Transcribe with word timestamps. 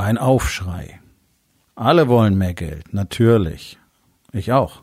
Ein 0.00 0.16
Aufschrei. 0.16 1.00
Alle 1.74 2.06
wollen 2.06 2.38
mehr 2.38 2.54
Geld, 2.54 2.94
natürlich. 2.94 3.78
Ich 4.32 4.52
auch. 4.52 4.82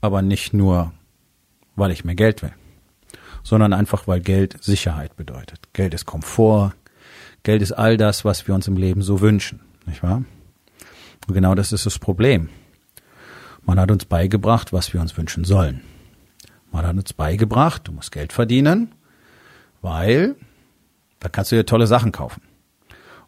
Aber 0.00 0.22
nicht 0.22 0.54
nur, 0.54 0.92
weil 1.74 1.90
ich 1.90 2.04
mehr 2.04 2.14
Geld 2.14 2.40
will, 2.40 2.52
sondern 3.42 3.72
einfach, 3.72 4.06
weil 4.06 4.20
Geld 4.20 4.62
Sicherheit 4.62 5.16
bedeutet. 5.16 5.72
Geld 5.72 5.94
ist 5.94 6.06
Komfort. 6.06 6.74
Geld 7.42 7.60
ist 7.60 7.72
all 7.72 7.96
das, 7.96 8.24
was 8.24 8.46
wir 8.46 8.54
uns 8.54 8.68
im 8.68 8.76
Leben 8.76 9.02
so 9.02 9.20
wünschen, 9.20 9.60
nicht 9.84 10.04
wahr? 10.04 10.22
Und 11.26 11.34
genau 11.34 11.56
das 11.56 11.72
ist 11.72 11.84
das 11.84 11.98
Problem. 11.98 12.50
Man 13.62 13.80
hat 13.80 13.90
uns 13.90 14.04
beigebracht, 14.04 14.72
was 14.72 14.92
wir 14.92 15.00
uns 15.00 15.16
wünschen 15.16 15.44
sollen. 15.44 15.82
Man 16.70 16.86
hat 16.86 16.94
uns 16.94 17.12
beigebracht, 17.12 17.88
du 17.88 17.92
musst 17.92 18.12
Geld 18.12 18.32
verdienen, 18.32 18.92
weil 19.82 20.36
da 21.18 21.28
kannst 21.28 21.50
du 21.50 21.56
dir 21.56 21.66
tolle 21.66 21.88
Sachen 21.88 22.12
kaufen. 22.12 22.42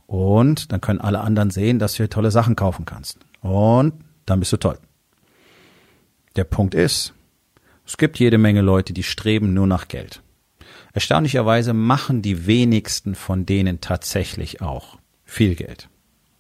Und 0.07 0.73
dann 0.73 0.81
können 0.81 1.01
alle 1.01 1.21
anderen 1.21 1.51
sehen, 1.51 1.79
dass 1.79 1.93
du 1.93 1.99
hier 1.99 2.11
tolle 2.11 2.31
Sachen 2.31 2.57
kaufen 2.57 2.85
kannst. 2.85 3.19
Und 3.41 3.95
dann 4.25 4.41
bist 4.41 4.53
du 4.53 4.57
toll. 4.57 4.79
Der 6.37 6.45
Punkt 6.45 6.75
ist, 6.75 7.15
es 7.87 7.97
gibt 7.97 8.19
jede 8.19 8.39
Menge 8.39 8.61
Leute, 8.61 8.93
die 8.93 9.03
streben 9.03 9.55
nur 9.55 9.67
nach 9.67 9.89
Geld. 9.89 10.23
Erstaunlicherweise 10.93 11.73
machen 11.73 12.23
die 12.23 12.47
wenigsten 12.47 13.15
von 13.15 13.47
denen 13.47 13.81
tatsächlich 13.81 14.63
auch 14.63 14.99
viel 15.25 15.55
Geld. 15.55 15.89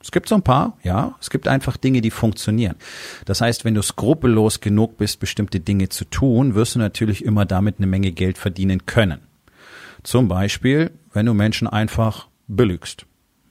Es 0.00 0.12
gibt 0.12 0.28
so 0.28 0.36
ein 0.36 0.42
paar, 0.42 0.78
ja. 0.82 1.16
Es 1.20 1.30
gibt 1.30 1.48
einfach 1.48 1.76
Dinge, 1.76 2.00
die 2.00 2.10
funktionieren. 2.10 2.76
Das 3.24 3.41
heißt, 3.41 3.64
wenn 3.64 3.74
du 3.74 3.82
skrupellos 3.82 4.60
genug 4.60 4.98
bist, 4.98 5.19
bestimmte 5.19 5.58
Dinge 5.60 5.88
zu 5.88 6.04
tun, 6.04 6.54
wirst 6.54 6.76
du 6.76 6.78
natürlich 6.78 7.24
immer 7.24 7.44
damit 7.44 7.78
eine 7.78 7.86
Menge 7.86 8.12
Geld 8.12 8.38
verdienen 8.38 8.86
können. 8.86 9.20
Zum 10.04 10.28
Beispiel, 10.28 10.92
wenn 11.12 11.26
du 11.26 11.34
Menschen 11.34 11.66
einfach 11.66 12.28
belügst. 12.46 13.04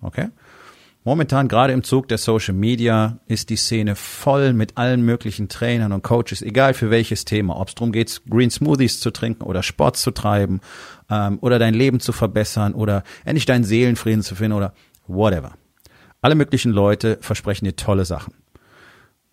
Okay? 0.06 0.30
Momentan 1.08 1.48
gerade 1.48 1.72
im 1.72 1.84
Zug 1.84 2.08
der 2.08 2.17
Social 2.17 2.56
Media 2.56 3.20
ist 3.28 3.52
die 3.52 3.58
Szene 3.58 3.95
voll 3.95 4.53
mit 4.53 4.75
allen 4.75 5.03
möglichen 5.03 5.50
Trainern 5.50 5.92
und 5.92 6.02
Coaches, 6.02 6.42
egal 6.42 6.73
für 6.73 6.89
welches 6.89 7.25
Thema, 7.25 7.59
ob 7.59 7.67
es 7.67 7.75
darum 7.75 7.92
geht, 7.92 8.23
Green 8.28 8.50
Smoothies 8.50 9.00
zu 9.00 9.12
trinken 9.12 9.44
oder 9.44 9.62
Sport 9.62 9.97
zu 9.97 10.09
treiben 10.09 10.62
ähm, 11.12 11.38
oder 11.42 11.59
dein 11.59 11.75
Leben 11.75 12.00
zu 12.00 12.12
verbessern 12.12 12.73
oder 12.73 13.03
endlich 13.23 13.45
deinen 13.45 13.64
Seelenfrieden 13.64 14.23
zu 14.23 14.34
finden 14.34 14.58
oder 14.58 14.73
whatever. 15.06 15.52
Alle 16.22 16.34
möglichen 16.34 16.72
Leute 16.72 17.19
versprechen 17.22 17.66
dir 17.66 17.75
tolle 17.75 18.03
Sachen. 18.03 18.34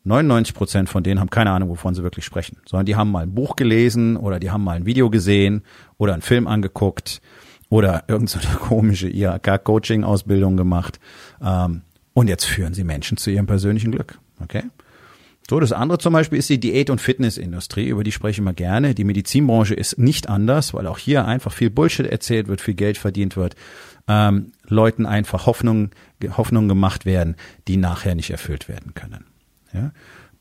99 0.04 0.54
Prozent 0.54 0.90
von 0.90 1.02
denen 1.02 1.20
haben 1.20 1.30
keine 1.30 1.52
Ahnung, 1.52 1.70
wovon 1.70 1.94
sie 1.94 2.02
wirklich 2.02 2.26
sprechen, 2.26 2.58
sondern 2.66 2.84
die 2.84 2.96
haben 2.96 3.10
mal 3.10 3.22
ein 3.22 3.34
Buch 3.34 3.56
gelesen 3.56 4.18
oder 4.18 4.38
die 4.40 4.50
haben 4.50 4.62
mal 4.62 4.76
ein 4.76 4.84
Video 4.84 5.08
gesehen 5.08 5.62
oder 5.96 6.12
einen 6.12 6.20
Film 6.20 6.46
angeguckt 6.46 7.22
oder 7.72 8.04
irgendeine 8.06 8.42
so 8.42 8.58
komische 8.58 9.08
IHK-Coaching-Ausbildung 9.08 10.58
gemacht. 10.58 11.00
Ähm, 11.42 11.80
und 12.12 12.28
jetzt 12.28 12.44
führen 12.44 12.74
sie 12.74 12.84
Menschen 12.84 13.16
zu 13.16 13.30
ihrem 13.30 13.46
persönlichen 13.46 13.92
Glück. 13.92 14.18
Okay? 14.42 14.64
So, 15.48 15.58
das 15.58 15.72
andere 15.72 15.96
zum 15.96 16.12
Beispiel 16.12 16.38
ist 16.38 16.50
die 16.50 16.60
Diät- 16.60 16.90
und 16.90 17.00
Fitnessindustrie, 17.00 17.88
über 17.88 18.04
die 18.04 18.12
spreche 18.12 18.32
ich 18.32 18.38
immer 18.40 18.52
gerne. 18.52 18.94
Die 18.94 19.04
Medizinbranche 19.04 19.72
ist 19.72 19.98
nicht 19.98 20.28
anders, 20.28 20.74
weil 20.74 20.86
auch 20.86 20.98
hier 20.98 21.24
einfach 21.24 21.50
viel 21.50 21.70
Bullshit 21.70 22.06
erzählt 22.06 22.46
wird, 22.46 22.60
viel 22.60 22.74
Geld 22.74 22.98
verdient 22.98 23.38
wird, 23.38 23.56
ähm, 24.06 24.52
Leuten 24.68 25.06
einfach 25.06 25.46
Hoffnungen 25.46 25.92
Hoffnung 26.36 26.68
gemacht 26.68 27.06
werden, 27.06 27.36
die 27.68 27.78
nachher 27.78 28.14
nicht 28.14 28.30
erfüllt 28.30 28.68
werden 28.68 28.92
können. 28.92 29.24
Ja? 29.72 29.92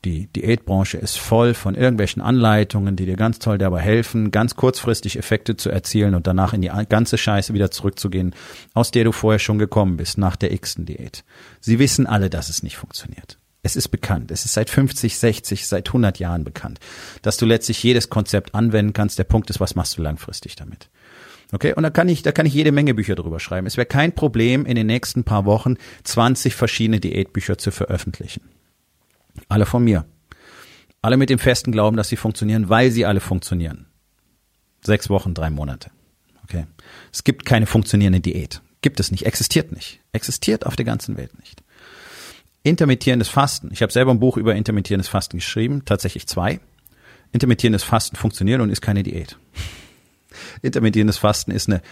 Die 0.04 0.26
Diätbranche 0.26 0.98
ist 0.98 1.18
voll 1.18 1.54
von 1.54 1.76
irgendwelchen 1.76 2.22
Anleitungen, 2.22 2.96
die 2.96 3.06
dir 3.06 3.14
ganz 3.14 3.38
toll 3.38 3.58
dabei 3.58 3.80
helfen, 3.80 4.32
ganz 4.32 4.56
kurzfristig 4.56 5.16
Effekte 5.16 5.56
zu 5.56 5.70
erzielen 5.70 6.16
und 6.16 6.26
danach 6.26 6.54
in 6.54 6.60
die 6.60 6.72
ganze 6.88 7.16
Scheiße 7.16 7.54
wieder 7.54 7.70
zurückzugehen, 7.70 8.34
aus 8.74 8.90
der 8.90 9.04
du 9.04 9.12
vorher 9.12 9.38
schon 9.38 9.58
gekommen 9.58 9.96
bist, 9.96 10.18
nach 10.18 10.34
der 10.34 10.52
x-ten 10.52 10.86
Diät. 10.86 11.22
Sie 11.60 11.78
wissen 11.78 12.06
alle, 12.06 12.30
dass 12.30 12.48
es 12.48 12.64
nicht 12.64 12.76
funktioniert. 12.76 13.38
Es 13.62 13.76
ist 13.76 13.88
bekannt. 13.88 14.32
Es 14.32 14.44
ist 14.44 14.54
seit 14.54 14.70
50, 14.70 15.16
60, 15.16 15.68
seit 15.68 15.88
100 15.88 16.18
Jahren 16.18 16.42
bekannt, 16.42 16.80
dass 17.22 17.36
du 17.36 17.46
letztlich 17.46 17.80
jedes 17.84 18.10
Konzept 18.10 18.56
anwenden 18.56 18.92
kannst. 18.92 19.20
Der 19.20 19.24
Punkt 19.24 19.50
ist, 19.50 19.60
was 19.60 19.76
machst 19.76 19.96
du 19.96 20.02
langfristig 20.02 20.56
damit? 20.56 20.90
Okay, 21.52 21.74
und 21.74 21.84
da 21.84 21.90
kann 21.90 22.08
ich, 22.08 22.22
da 22.22 22.32
kann 22.32 22.46
ich 22.46 22.54
jede 22.54 22.72
Menge 22.72 22.94
Bücher 22.94 23.14
drüber 23.14 23.38
schreiben. 23.38 23.68
Es 23.68 23.76
wäre 23.76 23.86
kein 23.86 24.14
Problem, 24.14 24.66
in 24.66 24.74
den 24.74 24.86
nächsten 24.88 25.22
paar 25.22 25.44
Wochen 25.44 25.76
20 26.02 26.56
verschiedene 26.56 26.98
Diätbücher 26.98 27.56
zu 27.56 27.70
veröffentlichen. 27.70 28.42
Alle 29.52 29.66
von 29.66 29.84
mir. 29.84 30.06
Alle 31.02 31.18
mit 31.18 31.28
dem 31.28 31.38
festen 31.38 31.72
Glauben, 31.72 31.98
dass 31.98 32.08
sie 32.08 32.16
funktionieren, 32.16 32.70
weil 32.70 32.90
sie 32.90 33.04
alle 33.04 33.20
funktionieren. 33.20 33.84
Sechs 34.80 35.10
Wochen, 35.10 35.34
drei 35.34 35.50
Monate. 35.50 35.90
Okay. 36.44 36.64
Es 37.12 37.22
gibt 37.22 37.44
keine 37.44 37.66
funktionierende 37.66 38.20
Diät. 38.20 38.62
Gibt 38.80 38.98
es 38.98 39.10
nicht. 39.10 39.26
Existiert 39.26 39.70
nicht. 39.70 40.00
Existiert 40.12 40.64
auf 40.64 40.74
der 40.74 40.86
ganzen 40.86 41.18
Welt 41.18 41.38
nicht. 41.38 41.62
Intermittierendes 42.62 43.28
Fasten. 43.28 43.68
Ich 43.72 43.82
habe 43.82 43.92
selber 43.92 44.10
ein 44.12 44.20
Buch 44.20 44.38
über 44.38 44.54
intermittierendes 44.54 45.08
Fasten 45.08 45.36
geschrieben. 45.36 45.84
Tatsächlich 45.84 46.26
zwei. 46.26 46.58
Intermittierendes 47.32 47.82
Fasten 47.82 48.16
funktioniert 48.16 48.62
und 48.62 48.70
ist 48.70 48.80
keine 48.80 49.02
Diät. 49.02 49.36
Intermittierendes 50.62 51.18
Fasten 51.18 51.50
ist 51.50 51.68
eine 51.68 51.82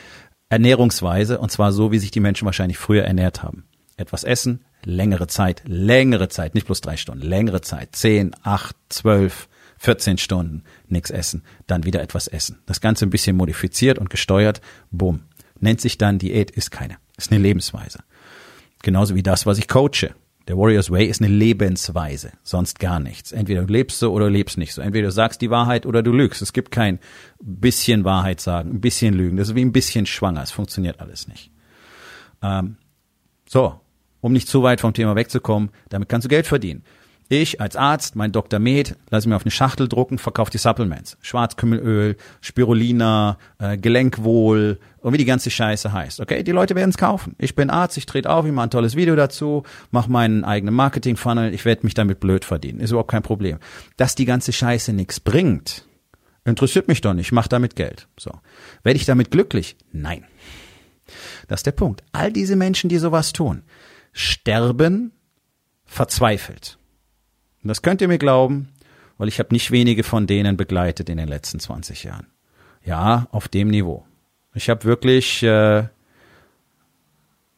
Ernährungsweise 0.48 1.38
und 1.38 1.52
zwar 1.52 1.72
so, 1.72 1.92
wie 1.92 1.98
sich 1.98 2.10
die 2.10 2.20
Menschen 2.20 2.46
wahrscheinlich 2.46 2.78
früher 2.78 3.04
ernährt 3.04 3.42
haben. 3.42 3.64
Etwas 3.98 4.24
essen, 4.24 4.64
längere 4.84 5.26
Zeit, 5.26 5.62
längere 5.66 6.28
Zeit, 6.28 6.54
nicht 6.54 6.66
bloß 6.66 6.80
drei 6.80 6.96
Stunden, 6.96 7.26
längere 7.26 7.60
Zeit, 7.60 7.96
zehn, 7.96 8.34
acht, 8.42 8.76
zwölf, 8.88 9.48
14 9.78 10.18
Stunden 10.18 10.62
nichts 10.88 11.10
essen, 11.10 11.42
dann 11.66 11.84
wieder 11.84 12.02
etwas 12.02 12.28
essen. 12.28 12.58
Das 12.66 12.82
Ganze 12.82 13.06
ein 13.06 13.10
bisschen 13.10 13.36
modifiziert 13.36 13.98
und 13.98 14.10
gesteuert, 14.10 14.60
bumm. 14.90 15.22
Nennt 15.58 15.80
sich 15.80 15.98
dann 15.98 16.18
Diät, 16.18 16.50
ist 16.50 16.70
keine. 16.70 16.96
Ist 17.16 17.32
eine 17.32 17.40
Lebensweise. 17.40 18.00
Genauso 18.82 19.14
wie 19.14 19.22
das, 19.22 19.46
was 19.46 19.58
ich 19.58 19.68
coache. 19.68 20.14
Der 20.48 20.56
Warriors 20.58 20.90
Way 20.90 21.06
ist 21.06 21.22
eine 21.22 21.32
Lebensweise, 21.32 22.32
sonst 22.42 22.78
gar 22.78 22.98
nichts. 22.98 23.32
Entweder 23.32 23.62
du 23.62 23.72
lebst 23.72 23.98
so 23.98 24.12
oder 24.12 24.26
du 24.26 24.32
lebst 24.32 24.58
nicht 24.58 24.74
so. 24.74 24.82
Entweder 24.82 25.06
du 25.06 25.12
sagst 25.12 25.40
die 25.40 25.50
Wahrheit 25.50 25.86
oder 25.86 26.02
du 26.02 26.12
lügst. 26.12 26.42
Es 26.42 26.52
gibt 26.52 26.70
kein 26.70 26.98
bisschen 27.38 28.04
Wahrheit 28.04 28.40
sagen, 28.40 28.70
ein 28.70 28.80
bisschen 28.80 29.14
lügen. 29.14 29.36
Das 29.36 29.48
ist 29.48 29.54
wie 29.54 29.64
ein 29.64 29.72
bisschen 29.72 30.06
schwanger. 30.06 30.42
Es 30.42 30.50
funktioniert 30.50 31.00
alles 31.00 31.28
nicht. 31.28 31.52
Ähm, 32.42 32.76
so, 33.48 33.80
um 34.20 34.32
nicht 34.32 34.48
zu 34.48 34.62
weit 34.62 34.80
vom 34.80 34.92
Thema 34.92 35.16
wegzukommen, 35.16 35.70
damit 35.88 36.08
kannst 36.08 36.24
du 36.24 36.28
Geld 36.28 36.46
verdienen. 36.46 36.84
Ich 37.32 37.60
als 37.60 37.76
Arzt, 37.76 38.16
mein 38.16 38.32
Dr. 38.32 38.58
Med, 38.58 38.96
lasse 39.08 39.28
mir 39.28 39.36
auf 39.36 39.44
eine 39.44 39.52
Schachtel 39.52 39.86
drucken, 39.86 40.18
verkaufe 40.18 40.50
die 40.50 40.58
Supplements. 40.58 41.16
Schwarzkümmelöl, 41.20 42.16
Spirulina, 42.40 43.38
äh, 43.60 43.78
Gelenkwohl 43.78 44.80
und 44.98 45.12
wie 45.12 45.16
die 45.16 45.24
ganze 45.24 45.48
Scheiße 45.48 45.92
heißt. 45.92 46.18
Okay, 46.18 46.42
die 46.42 46.50
Leute 46.50 46.74
werden 46.74 46.90
es 46.90 46.98
kaufen. 46.98 47.36
Ich 47.38 47.54
bin 47.54 47.70
Arzt, 47.70 47.96
ich 47.96 48.06
trete 48.06 48.28
auf, 48.28 48.46
ich 48.46 48.52
mache 48.52 48.66
ein 48.66 48.70
tolles 48.70 48.96
Video 48.96 49.14
dazu, 49.14 49.62
mache 49.92 50.10
meinen 50.10 50.44
eigenen 50.44 50.74
Marketing-Funnel, 50.74 51.54
ich 51.54 51.64
werde 51.64 51.84
mich 51.84 51.94
damit 51.94 52.18
blöd 52.18 52.44
verdienen. 52.44 52.80
Ist 52.80 52.90
überhaupt 52.90 53.12
kein 53.12 53.22
Problem. 53.22 53.58
Dass 53.96 54.16
die 54.16 54.24
ganze 54.24 54.52
Scheiße 54.52 54.92
nichts 54.92 55.20
bringt, 55.20 55.86
interessiert 56.44 56.88
mich 56.88 57.00
doch 57.00 57.14
nicht. 57.14 57.26
Ich 57.26 57.32
mache 57.32 57.48
damit 57.48 57.76
Geld. 57.76 58.08
So. 58.18 58.32
Werde 58.82 58.96
ich 58.96 59.06
damit 59.06 59.30
glücklich? 59.30 59.76
Nein. 59.92 60.24
Das 61.46 61.60
ist 61.60 61.66
der 61.66 61.72
Punkt. 61.72 62.02
All 62.10 62.32
diese 62.32 62.56
Menschen, 62.56 62.88
die 62.88 62.98
sowas 62.98 63.32
tun, 63.32 63.62
sterben 64.12 65.12
verzweifelt. 65.84 66.78
Und 67.62 67.68
das 67.68 67.82
könnt 67.82 68.00
ihr 68.00 68.08
mir 68.08 68.18
glauben, 68.18 68.68
weil 69.18 69.28
ich 69.28 69.38
habe 69.38 69.52
nicht 69.52 69.70
wenige 69.70 70.02
von 70.02 70.26
denen 70.26 70.56
begleitet 70.56 71.10
in 71.10 71.18
den 71.18 71.28
letzten 71.28 71.60
20 71.60 72.04
Jahren. 72.04 72.28
Ja, 72.84 73.26
auf 73.32 73.48
dem 73.48 73.68
Niveau. 73.68 74.06
Ich 74.54 74.70
habe 74.70 74.84
wirklich, 74.84 75.42
äh, 75.42 75.84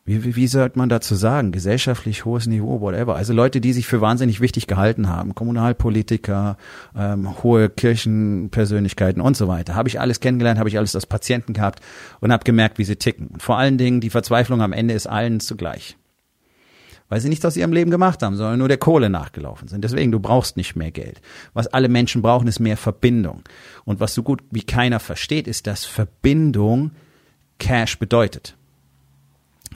wie, 0.05 0.25
wie, 0.25 0.35
wie 0.35 0.47
sollte 0.49 0.77
man 0.79 0.89
dazu 0.89 1.15
sagen, 1.15 1.53
gesellschaftlich 1.53 2.25
hohes 2.25 2.49
Niveau, 2.49 2.81
whatever. 2.81 3.15
Also 3.15 3.33
Leute, 3.33 3.61
die 3.61 3.73
sich 3.73 3.87
für 3.87 4.01
wahnsinnig 4.01 4.41
wichtig 4.41 4.67
gehalten 4.67 5.09
haben, 5.09 5.37
Kommunalpolitiker, 5.37 6.57
ähm, 6.97 7.43
hohe 7.45 7.69
Kirchenpersönlichkeiten 7.69 9.23
und 9.23 9.37
so 9.37 9.47
weiter. 9.47 9.77
Habe 9.77 9.89
ich 9.89 10.01
alles 10.01 10.19
kennengelernt, 10.19 10.59
habe 10.59 10.69
ich 10.69 10.79
alles 10.79 10.97
als 10.97 11.07
Patienten 11.07 11.53
gehabt 11.53 11.81
und 12.21 12.33
habe 12.33 12.43
gemerkt, 12.43 12.79
wie 12.79 12.85
sie 12.85 12.97
ticken. 12.97 13.29
Und 13.29 13.43
vor 13.43 13.57
allen 13.57 13.79
Dingen, 13.79 14.01
die 14.01 14.11
Verzweiflung 14.11 14.63
am 14.63 14.73
Ende 14.73 14.95
ist 14.95 15.07
allen 15.07 15.39
zugleich 15.39 15.97
weil 17.13 17.21
sie 17.21 17.29
nichts 17.29 17.45
aus 17.45 17.59
ihrem 17.59 17.75
Leben 17.75 17.91
gemacht 17.91 18.23
haben, 18.23 18.37
sondern 18.37 18.59
nur 18.59 18.69
der 18.69 18.79
Kohle 18.79 19.11
nachgelaufen 19.11 19.69
sind. 19.69 19.85
Deswegen, 19.85 20.13
du 20.13 20.19
brauchst 20.19 20.57
nicht 20.57 20.77
mehr 20.77 20.91
Geld. 20.91 21.21
Was 21.53 21.67
alle 21.67 21.91
Menschen 21.91 22.23
brauchen, 22.23 22.49
ist 22.49 22.59
mehr 22.59 22.79
Verbindung. 22.79 23.43
Und 23.85 24.01
was 24.01 24.15
so 24.15 24.23
gut 24.23 24.41
wie 24.51 24.63
keiner 24.63 24.99
versteht, 24.99 25.47
ist, 25.47 25.67
dass 25.67 25.85
Verbindung 25.85 26.93
Cash 27.59 27.99
bedeutet. 27.99 28.57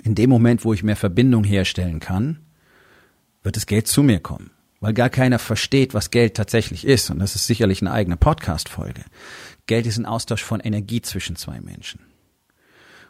In 0.02 0.14
dem 0.14 0.30
Moment, 0.30 0.64
wo 0.64 0.72
ich 0.72 0.82
mehr 0.82 0.96
Verbindung 0.96 1.44
herstellen 1.44 2.00
kann, 2.00 2.38
wird 3.42 3.56
das 3.56 3.66
Geld 3.66 3.86
zu 3.86 4.02
mir 4.02 4.20
kommen, 4.20 4.50
weil 4.80 4.94
gar 4.94 5.10
keiner 5.10 5.38
versteht, 5.38 5.92
was 5.92 6.10
Geld 6.10 6.38
tatsächlich 6.38 6.86
ist. 6.86 7.10
Und 7.10 7.18
das 7.18 7.34
ist 7.34 7.46
sicherlich 7.46 7.82
eine 7.82 7.92
eigene 7.92 8.16
Podcast-Folge. 8.16 9.02
Geld 9.66 9.84
ist 9.84 9.98
ein 9.98 10.06
Austausch 10.06 10.42
von 10.42 10.60
Energie 10.60 11.02
zwischen 11.02 11.36
zwei 11.36 11.60
Menschen. 11.60 12.00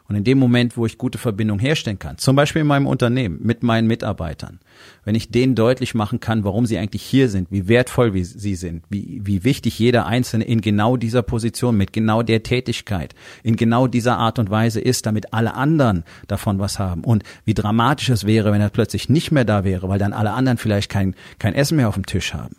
Und 0.07 0.15
in 0.15 0.23
dem 0.23 0.39
Moment, 0.39 0.77
wo 0.77 0.85
ich 0.85 0.97
gute 0.97 1.17
Verbindung 1.17 1.59
herstellen 1.59 1.99
kann, 1.99 2.17
zum 2.17 2.35
Beispiel 2.35 2.61
in 2.61 2.67
meinem 2.67 2.87
Unternehmen 2.87 3.39
mit 3.41 3.61
meinen 3.61 3.87
Mitarbeitern, 3.87 4.59
wenn 5.03 5.15
ich 5.15 5.31
denen 5.31 5.53
deutlich 5.53 5.95
machen 5.95 6.21
kann, 6.21 6.45
warum 6.45 6.65
sie 6.65 6.77
eigentlich 6.77 7.03
hier 7.03 7.27
sind, 7.27 7.51
wie 7.51 7.67
wertvoll 7.67 8.13
sie 8.23 8.55
sind, 8.55 8.83
wie, 8.89 9.21
wie 9.23 9.43
wichtig 9.43 9.77
jeder 9.79 10.05
Einzelne 10.05 10.45
in 10.45 10.61
genau 10.61 10.95
dieser 10.95 11.23
Position, 11.23 11.75
mit 11.75 11.91
genau 11.91 12.23
der 12.23 12.43
Tätigkeit, 12.43 13.15
in 13.43 13.57
genau 13.57 13.87
dieser 13.87 14.17
Art 14.17 14.39
und 14.39 14.49
Weise 14.49 14.79
ist, 14.79 15.05
damit 15.05 15.33
alle 15.33 15.55
anderen 15.55 16.05
davon 16.27 16.59
was 16.59 16.79
haben 16.79 17.03
und 17.03 17.23
wie 17.43 17.53
dramatisch 17.53 18.09
es 18.09 18.25
wäre, 18.25 18.53
wenn 18.53 18.61
er 18.61 18.69
plötzlich 18.69 19.09
nicht 19.09 19.31
mehr 19.31 19.45
da 19.45 19.65
wäre, 19.65 19.89
weil 19.89 19.99
dann 19.99 20.13
alle 20.13 20.31
anderen 20.31 20.57
vielleicht 20.57 20.89
kein, 20.89 21.15
kein 21.37 21.53
Essen 21.53 21.75
mehr 21.75 21.89
auf 21.89 21.95
dem 21.95 22.05
Tisch 22.05 22.33
haben. 22.33 22.55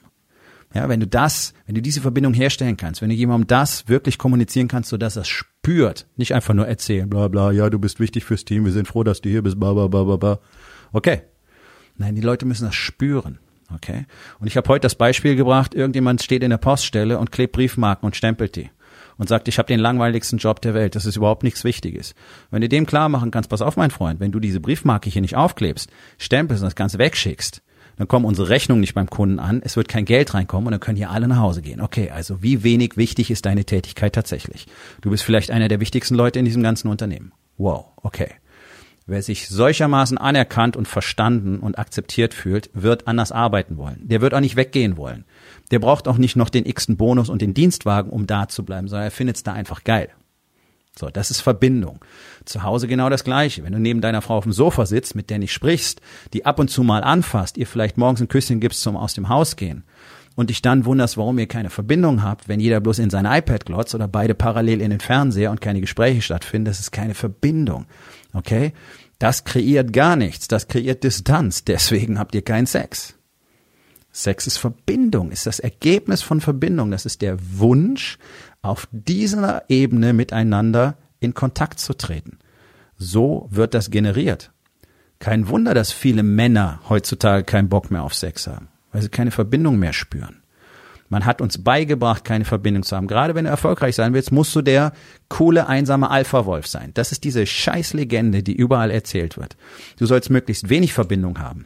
Ja, 0.75 0.89
wenn 0.89 1.01
du 1.01 1.07
das, 1.07 1.55
wenn 1.67 1.75
du 1.75 1.83
diese 1.83 2.01
Verbindung 2.01 2.35
herstellen 2.35 2.77
kannst, 2.77 3.01
wenn 3.01 3.09
du 3.09 3.15
jemandem 3.15 3.47
das 3.47 3.89
wirklich 3.89 4.19
kommunizieren 4.19 4.69
kannst, 4.69 4.91
sodass 4.91 5.17
er 5.17 5.23
es 5.23 5.29
spürt, 5.29 6.07
nicht 6.17 6.35
einfach 6.35 6.53
nur 6.53 6.67
erzählen, 6.67 7.09
bla 7.09 7.29
bla, 7.29 7.53
ja, 7.53 7.71
du 7.71 7.79
bist 7.79 8.01
wichtig 8.01 8.25
fürs 8.25 8.45
Team, 8.45 8.65
wir 8.65 8.73
sind 8.73 8.87
froh, 8.87 9.03
dass 9.03 9.23
du 9.23 9.31
hier 9.31 9.43
bist, 9.43 9.59
bla 9.59 9.73
bla 9.73 9.87
bla 9.87 10.05
bla 10.05 10.17
bla. 10.17 10.39
Okay. 10.93 11.23
Nein, 11.97 12.15
die 12.15 12.21
Leute 12.21 12.47
müssen 12.47 12.67
das 12.67 12.75
spüren. 12.75 13.39
Okay? 13.75 14.07
Und 14.39 14.47
ich 14.47 14.57
habe 14.57 14.69
heute 14.69 14.83
das 14.83 14.95
Beispiel 14.95 15.37
gebracht, 15.37 15.75
irgendjemand 15.75 16.23
steht 16.23 16.43
in 16.43 16.51
der 16.51 16.59
Poststelle 16.59 17.19
und 17.19 17.33
klebt 17.33 17.53
Briefmarken 17.55 18.07
und 18.07 18.17
stempelt 18.17 18.57
die 18.57 18.71
und 19.19 19.29
sagt, 19.29 19.49
ich 19.49 19.59
habe 19.59 19.67
den 19.67 19.81
langweiligsten 19.81 20.39
Job 20.39 20.63
der 20.63 20.75
Welt, 20.75 20.95
das 20.95 21.05
ist 21.05 21.17
überhaupt 21.17 21.43
nichts 21.43 21.65
Wichtiges. 21.65 22.15
Wenn 22.51 22.63
du 22.63 22.69
dem 22.69 22.87
klar 22.87 23.09
machen 23.09 23.31
kannst, 23.31 23.51
pass 23.51 23.63
auf, 23.63 23.77
mein 23.77 23.91
Freund, 23.91 24.21
wenn 24.21 24.33
du 24.33 24.41
diese 24.41 24.61
Briefmarke 24.61 25.11
hier 25.11 25.23
nicht 25.23 25.37
aufklebst, 25.37 25.91
stempelst 26.19 26.63
und 26.63 26.67
das 26.67 26.77
Ganze 26.77 26.99
wegschickst, 26.99 27.63
dann 27.99 28.09
kommen 28.09 28.25
unsere 28.25 28.49
Rechnungen 28.49 28.81
nicht 28.81 28.95
beim 28.95 29.11
Kunden 29.11 29.41
an, 29.41 29.61
es 29.63 29.77
wird 29.77 29.89
kein 29.89 30.05
Geld 30.05 30.33
reinkommen 30.33 30.69
und 30.69 30.71
dann 30.71 30.81
können 30.81 30.97
hier 30.97 31.11
alle 31.11 31.29
nach 31.29 31.39
Hause 31.39 31.63
gehen. 31.63 31.81
Okay, 31.81 32.11
also 32.11 32.43
wie 32.43 32.63
wenig 32.63 32.97
wichtig 32.97 33.31
ist 33.31 33.45
deine 33.45 33.65
Tätigkeit 33.65 34.15
tatsächlich? 34.15 34.67
Du 35.01 35.11
bist 35.11 35.25
vielleicht 35.25 35.51
einer 35.51 35.69
der 35.69 35.81
wichtigsten 35.81 36.15
Leute 36.15 36.39
in 36.39 36.45
diesem 36.45 36.63
ganzen 36.63 36.89
Unternehmen. 36.89 37.33
Wow, 37.57 37.87
okay. 37.97 38.31
Wer 39.07 39.23
sich 39.23 39.49
solchermaßen 39.49 40.19
anerkannt 40.19 40.77
und 40.77 40.87
verstanden 40.87 41.61
und 41.61 41.79
akzeptiert 41.79 42.35
fühlt, 42.35 42.71
wird 42.75 43.09
anders 43.09 43.33
arbeiten 43.33 43.79
wollen. 43.79 44.07
Der 44.07 44.21
wird 44.21 44.35
auch 44.35 44.41
nicht 44.41 44.57
weggehen 44.57 44.97
wollen. 44.99 45.25
Der 45.71 45.79
braucht 45.79 46.07
auch 46.09 46.19
nicht 46.19 46.37
noch 46.37 46.51
den 46.51 46.67
x-ten 46.67 46.99
Bonus 46.99 47.31
und 47.31 47.41
den 47.41 47.55
Dienstwagen, 47.55 48.11
um 48.11 48.27
da 48.27 48.49
zu 48.49 48.65
bleiben, 48.65 48.87
sondern 48.87 49.07
er 49.07 49.11
findet 49.11 49.37
es 49.37 49.43
da 49.43 49.55
einfach 49.55 49.83
geil. 49.83 50.11
So, 50.99 51.11
das 51.11 51.31
ist 51.31 51.41
Verbindung. 51.41 52.01
Zu 52.45 52.65
Hause 52.65 52.89
genau 52.89 53.09
das 53.09 53.23
Gleiche. 53.23 53.63
Wenn 53.63 53.73
du 53.73 53.79
neben 53.79 54.01
deiner 54.01 54.21
Frau 54.21 54.37
auf 54.37 54.45
dem 54.45 54.53
Sofa 54.53 54.85
sitzt, 54.85 55.15
mit 55.15 55.31
der 55.31 55.39
nicht 55.39 55.53
sprichst, 55.53 56.01
die 56.33 56.45
ab 56.45 56.59
und 56.59 56.69
zu 56.69 56.83
mal 56.83 57.05
anfasst, 57.05 57.57
ihr 57.57 57.69
vielleicht 57.69 57.99
morgens 57.99 58.21
ein 58.21 58.29
Küsschen 58.29 58.59
gibst 58.59 58.83
zum 58.83 58.97
aus 58.97 59.15
dem 59.15 59.29
Haus 59.29 59.55
gehen 59.55 59.85
und 60.35 60.51
dich 60.51 60.61
dann 60.61 60.85
wunderst, 60.85 61.17
warum 61.17 61.39
ihr 61.39 61.47
keine 61.47 61.71
Verbindung 61.71 62.23
habt, 62.23 62.49
wenn 62.49 62.59
jeder 62.59 62.81
bloß 62.81 62.99
in 62.99 63.11
sein 63.11 63.27
iPad 63.27 63.67
glotzt 63.67 63.95
oder 63.95 64.09
beide 64.09 64.35
parallel 64.35 64.81
in 64.81 64.91
den 64.91 65.01
Fernseher 65.01 65.53
und 65.53 65.61
keine 65.61 65.81
Gespräche 65.81 66.23
stattfinden, 66.23 66.67
das 66.67 66.81
ist 66.81 66.91
keine 66.91 67.15
Verbindung. 67.15 67.87
Okay? 68.33 68.73
Das 69.21 69.45
kreiert 69.45 69.93
gar 69.93 70.17
nichts. 70.17 70.49
Das 70.49 70.67
kreiert 70.67 71.05
Distanz. 71.05 71.65
Deswegen 71.65 72.19
habt 72.19 72.35
ihr 72.35 72.43
keinen 72.43 72.67
Sex. 72.67 73.15
Sex 74.13 74.47
ist 74.47 74.59
Verbindung, 74.59 75.31
ist 75.31 75.47
das 75.47 75.61
Ergebnis 75.61 76.23
von 76.23 76.41
Verbindung. 76.41 76.91
Das 76.91 77.07
ist 77.07 77.23
der 77.23 77.37
Wunsch, 77.59 78.19
auf 78.69 78.89
dieser 78.93 79.65
Ebene 79.69 80.13
miteinander 80.13 80.97
in 81.21 81.35
Kontakt 81.35 81.81
zu 81.81 81.95
treten. 81.95 82.39
So 82.97 83.49
wird 83.51 83.75
das 83.75 83.91
generiert. 83.91 84.53
Kein 85.19 85.49
Wunder, 85.49 85.75
dass 85.75 85.91
viele 85.91 86.23
Männer 86.23 86.81
heutzutage 86.89 87.45
keinen 87.45 87.69
Bock 87.69 87.91
mehr 87.91 88.03
auf 88.03 88.15
Sex 88.15 88.47
haben, 88.47 88.69
weil 88.93 89.03
sie 89.03 89.09
keine 89.09 89.31
Verbindung 89.31 89.79
mehr 89.79 89.93
spüren. 89.93 90.43
Man 91.09 91.25
hat 91.25 91.41
uns 91.41 91.65
beigebracht, 91.65 92.25
keine 92.25 92.45
Verbindung 92.45 92.83
zu 92.83 92.95
haben. 92.95 93.07
Gerade 93.07 93.35
wenn 93.35 93.47
du 93.47 93.51
erfolgreich 93.51 93.97
sein 93.97 94.13
willst, 94.13 94.31
musst 94.31 94.55
du 94.55 94.61
der 94.61 94.93
coole, 95.29 95.67
einsame 95.67 96.11
Alpha-Wolf 96.11 96.67
sein. 96.67 96.91
Das 96.93 97.13
ist 97.13 97.25
diese 97.25 97.47
Scheißlegende, 97.47 98.43
die 98.43 98.55
überall 98.55 98.91
erzählt 98.91 99.39
wird. 99.39 99.57
Du 99.99 100.05
sollst 100.05 100.29
möglichst 100.29 100.69
wenig 100.69 100.93
Verbindung 100.93 101.39
haben, 101.39 101.65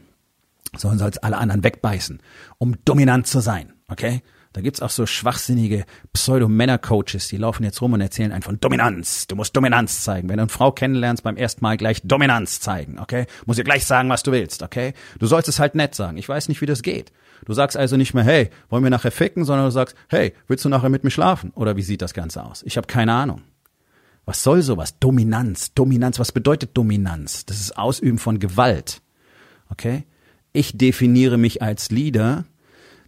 sondern 0.77 0.99
sollst 0.99 1.23
alle 1.25 1.37
anderen 1.37 1.63
wegbeißen, 1.63 2.21
um 2.57 2.75
dominant 2.85 3.27
zu 3.27 3.41
sein. 3.41 3.73
Okay? 3.89 4.21
Da 4.53 4.61
gibt's 4.61 4.81
auch 4.81 4.91
so 4.91 5.07
schwachsinnige 5.07 5.85
Pseudo-Männer-Coaches, 6.13 7.27
die 7.27 7.37
laufen 7.37 7.63
jetzt 7.63 7.81
rum 7.81 7.93
und 7.93 8.01
erzählen 8.01 8.31
einen 8.31 8.43
von 8.43 8.59
Dominanz. 8.59 9.25
Du 9.25 9.35
musst 9.35 9.55
Dominanz 9.55 10.03
zeigen. 10.03 10.29
Wenn 10.29 10.37
du 10.37 10.43
eine 10.43 10.49
Frau 10.49 10.71
kennenlernst, 10.71 11.23
beim 11.23 11.37
ersten 11.37 11.65
Mal 11.65 11.75
gleich 11.75 12.01
Dominanz 12.03 12.59
zeigen, 12.59 12.99
okay? 12.99 13.25
Muss 13.47 13.57
ihr 13.57 13.63
gleich 13.63 13.85
sagen, 13.85 14.09
was 14.09 14.21
du 14.21 14.31
willst, 14.31 14.61
okay? 14.61 14.93
Du 15.17 15.25
sollst 15.25 15.49
es 15.49 15.59
halt 15.59 15.73
nett 15.73 15.95
sagen. 15.95 16.17
Ich 16.17 16.29
weiß 16.29 16.49
nicht, 16.49 16.61
wie 16.61 16.67
das 16.67 16.83
geht. 16.83 17.11
Du 17.45 17.53
sagst 17.53 17.75
also 17.75 17.97
nicht 17.97 18.13
mehr, 18.13 18.23
hey, 18.23 18.51
wollen 18.69 18.83
wir 18.83 18.91
nachher 18.91 19.11
ficken, 19.11 19.43
sondern 19.43 19.65
du 19.65 19.71
sagst, 19.71 19.95
hey, 20.07 20.33
willst 20.47 20.63
du 20.63 20.69
nachher 20.69 20.89
mit 20.89 21.03
mir 21.03 21.11
schlafen? 21.11 21.51
Oder 21.55 21.75
wie 21.75 21.81
sieht 21.81 22.03
das 22.03 22.13
Ganze 22.13 22.43
aus? 22.43 22.61
Ich 22.63 22.77
habe 22.77 22.87
keine 22.87 23.13
Ahnung. 23.13 23.41
Was 24.25 24.43
soll 24.43 24.61
sowas? 24.61 24.99
Dominanz, 24.99 25.73
Dominanz, 25.73 26.19
was 26.19 26.31
bedeutet 26.31 26.77
Dominanz? 26.77 27.45
Das 27.45 27.59
ist 27.59 27.77
Ausüben 27.77 28.19
von 28.19 28.39
Gewalt. 28.39 29.01
Okay? 29.69 30.03
Ich 30.53 30.77
definiere 30.77 31.37
mich 31.37 31.61
als 31.61 31.89
Leader 31.89 32.45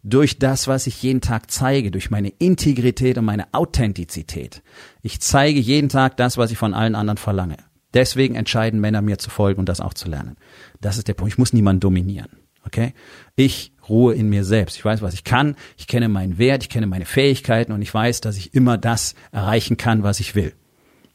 durch 0.06 0.38
das, 0.38 0.68
was 0.68 0.86
ich 0.86 1.02
jeden 1.02 1.20
Tag 1.20 1.50
zeige, 1.50 1.90
durch 1.90 2.12
meine 2.12 2.30
Integrität 2.30 3.18
und 3.18 3.26
meine 3.26 3.52
Authentizität. 3.54 4.62
Ich 5.02 5.20
zeige 5.20 5.60
jeden 5.60 5.90
Tag 5.90 6.16
das, 6.18 6.38
was 6.38 6.52
ich 6.52 6.58
von 6.58 6.76
allen 6.76 6.94
anderen 6.94 7.18
verlange. 7.18 7.58
Deswegen 7.96 8.36
entscheiden 8.36 8.80
Männer 8.80 9.02
mir 9.02 9.18
zu 9.18 9.32
folgen 9.32 9.60
und 9.60 9.68
das 9.68 9.82
auch 9.82 9.96
zu 9.96 10.08
lernen. 10.08 10.38
Das 10.80 10.98
ist 10.98 11.08
der 11.08 11.16
Punkt. 11.16 11.34
Ich 11.34 11.38
muss 11.40 11.54
niemanden 11.54 11.80
dominieren. 11.80 12.30
Okay? 12.66 12.94
Ich 13.36 13.74
ruhe 13.90 14.14
in 14.14 14.30
mir 14.30 14.44
selbst. 14.44 14.78
Ich 14.78 14.86
weiß, 14.86 15.02
was 15.02 15.16
ich 15.16 15.24
kann. 15.24 15.56
Ich 15.78 15.88
kenne 15.88 16.08
meinen 16.08 16.38
Wert. 16.38 16.62
Ich 16.64 16.70
kenne 16.70 16.88
meine 16.88 17.06
Fähigkeiten 17.06 17.72
und 17.72 17.82
ich 17.82 17.94
weiß, 17.94 18.22
dass 18.22 18.38
ich 18.38 18.54
immer 18.54 18.78
das 18.78 19.16
erreichen 19.32 19.78
kann, 19.78 20.04
was 20.04 20.20
ich 20.20 20.36
will. 20.36 20.54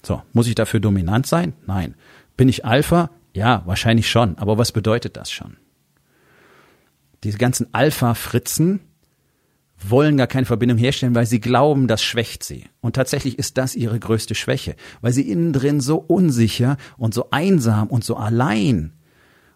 So. 0.03 0.23
Muss 0.33 0.49
ich 0.49 0.57
dafür 0.57 0.81
dominant 0.81 1.27
sein? 1.27 1.53
Nein. 1.67 1.95
Bin 2.37 2.49
ich 2.49 2.65
Alpha? 2.65 3.11
Ja, 3.35 3.63
wahrscheinlich 3.67 4.11
schon. 4.11 4.37
Aber 4.39 4.59
was 4.59 4.73
bedeutet 4.73 5.17
das 5.17 5.31
schon? 5.31 5.59
Diese 7.25 7.39
ganzen 7.39 7.73
Alpha-Fritzen 7.73 8.81
wollen 9.83 10.17
gar 10.17 10.27
keine 10.27 10.47
Verbindung 10.47 10.79
herstellen, 10.79 11.15
weil 11.15 11.27
sie 11.27 11.41
glauben, 11.41 11.87
das 11.87 12.03
schwächt 12.03 12.45
sie. 12.45 12.65
Und 12.81 12.97
tatsächlich 12.97 13.39
ist 13.39 13.57
das 13.57 13.75
ihre 13.75 13.99
größte 13.99 14.35
Schwäche, 14.35 14.77
weil 15.01 15.13
sie 15.13 15.29
innen 15.29 15.53
drin 15.53 15.81
so 15.81 15.97
unsicher 15.97 16.77
und 16.99 17.15
so 17.15 17.31
einsam 17.31 17.89
und 17.89 18.05
so 18.05 18.17
allein 18.17 18.93